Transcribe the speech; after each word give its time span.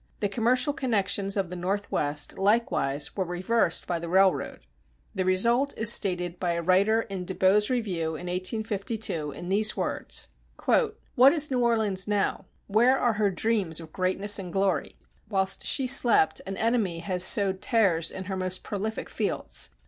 The 0.19 0.29
commercial 0.29 0.73
connections 0.73 1.37
of 1.37 1.51
the 1.51 1.55
Northwest 1.55 2.39
likewise 2.39 3.15
were 3.15 3.23
reversed 3.23 3.85
by 3.85 3.99
the 3.99 4.09
railroad. 4.09 4.61
The 5.13 5.25
result 5.25 5.75
is 5.77 5.93
stated 5.93 6.39
by 6.39 6.53
a 6.53 6.61
writer 6.63 7.03
in 7.03 7.23
De 7.23 7.35
Bow's 7.35 7.69
Review 7.69 8.15
in 8.15 8.25
1852 8.25 9.29
in 9.33 9.49
these 9.49 9.77
words: 9.77 10.29
"What 10.65 11.33
is 11.33 11.51
New 11.51 11.59
Orleans 11.59 12.07
now? 12.07 12.45
Where 12.65 12.97
are 12.97 13.13
her 13.13 13.29
dreams 13.29 13.79
of 13.79 13.93
greatness 13.93 14.39
and 14.39 14.51
glory?... 14.51 14.93
Whilst 15.29 15.63
she 15.67 15.85
slept, 15.85 16.41
an 16.47 16.57
enemy 16.57 17.01
has 17.01 17.23
sowed 17.23 17.61
tares 17.61 18.09
in 18.09 18.23
her 18.23 18.35
most 18.35 18.63
prolific 18.63 19.07
fields. 19.07 19.69